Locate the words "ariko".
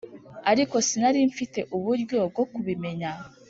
0.51-0.75